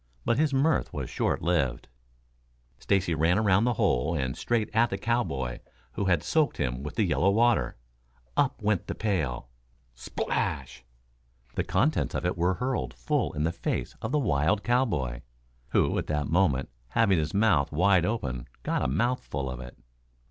[0.25, 1.87] But his mirth was short lived.
[2.79, 5.59] Stacy ran around the hole and straight at the cowboy
[5.91, 7.75] who had soaked him with the yellow water.
[8.35, 9.49] Up went the pail.
[9.93, 10.83] Splash!
[11.53, 15.21] The contents of it were hurled full in the face of the wild cowboy,
[15.67, 19.77] who at that moment, having his mouth wide open, got a mouthful of it.